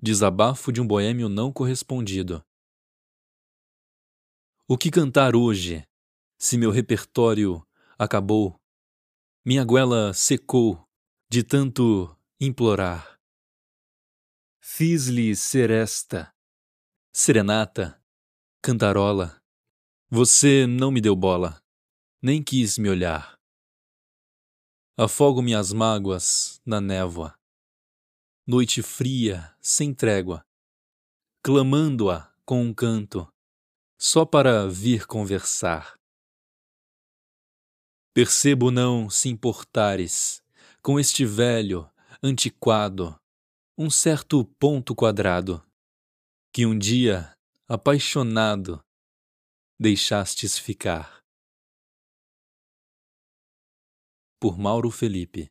[0.00, 2.44] Desabafo de um boêmio não correspondido.
[4.68, 5.86] O que cantar hoje,
[6.38, 7.66] se meu repertório
[7.98, 8.60] acabou?
[9.42, 10.86] Minha goela secou
[11.30, 13.18] de tanto implorar.
[14.60, 16.30] Fiz-lhe seresta,
[17.10, 17.98] serenata,
[18.60, 19.40] cantarola.
[20.10, 21.62] Você não me deu bola,
[22.20, 23.38] nem quis me olhar.
[24.94, 27.34] Afogo minhas mágoas na névoa
[28.48, 30.46] noite fria, sem trégua,
[31.42, 33.26] clamando-a com um canto,
[33.98, 35.98] só para vir conversar.
[38.14, 40.40] Percebo não se importares
[40.80, 41.90] com este velho,
[42.22, 43.20] antiquado,
[43.76, 45.60] um certo ponto quadrado,
[46.52, 48.80] que um dia, apaixonado,
[49.76, 51.20] deixastes ficar.
[54.38, 55.50] Por Mauro Felipe